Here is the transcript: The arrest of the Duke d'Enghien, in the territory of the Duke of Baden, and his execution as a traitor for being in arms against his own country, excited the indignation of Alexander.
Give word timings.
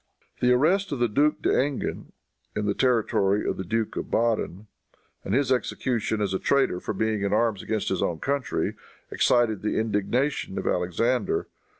The 0.39 0.51
arrest 0.51 0.91
of 0.91 0.97
the 0.97 1.07
Duke 1.07 1.43
d'Enghien, 1.43 2.11
in 2.55 2.65
the 2.65 2.73
territory 2.73 3.47
of 3.47 3.57
the 3.57 3.63
Duke 3.63 3.95
of 3.95 4.09
Baden, 4.09 4.65
and 5.23 5.35
his 5.35 5.51
execution 5.51 6.21
as 6.21 6.33
a 6.33 6.39
traitor 6.39 6.79
for 6.79 6.95
being 6.95 7.21
in 7.21 7.33
arms 7.33 7.61
against 7.61 7.89
his 7.89 8.01
own 8.01 8.17
country, 8.19 8.73
excited 9.11 9.61
the 9.61 9.77
indignation 9.77 10.57
of 10.57 10.65
Alexander. 10.65 11.49